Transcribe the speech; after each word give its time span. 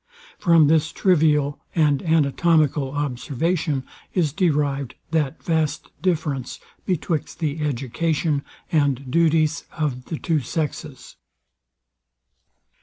From 0.39 0.65
this 0.65 0.91
trivial 0.91 1.59
and 1.75 2.01
anatomical 2.01 2.89
observation 2.89 3.83
is 4.15 4.33
derived 4.33 4.95
that 5.11 5.43
vast 5.43 5.91
difference 6.01 6.59
betwixt 6.87 7.37
the 7.37 7.61
education 7.63 8.41
and 8.71 9.11
duties 9.11 9.65
of 9.71 10.05
the 10.05 10.17
two 10.17 10.39
sexes. 10.39 11.17